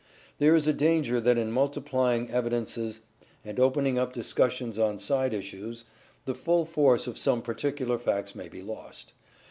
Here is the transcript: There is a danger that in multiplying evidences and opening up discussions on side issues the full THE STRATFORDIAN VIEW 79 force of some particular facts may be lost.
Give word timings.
There 0.39 0.55
is 0.55 0.67
a 0.67 0.73
danger 0.73 1.19
that 1.21 1.37
in 1.37 1.51
multiplying 1.51 2.31
evidences 2.31 3.01
and 3.45 3.59
opening 3.59 3.99
up 3.99 4.13
discussions 4.13 4.79
on 4.79 4.97
side 4.97 5.31
issues 5.31 5.83
the 6.25 6.33
full 6.33 6.63
THE 6.65 6.71
STRATFORDIAN 6.71 6.95
VIEW 6.95 6.97
79 6.97 6.97
force 6.97 7.07
of 7.07 7.17
some 7.21 7.41
particular 7.43 7.97
facts 7.99 8.33
may 8.33 8.49
be 8.49 8.63
lost. 8.63 9.13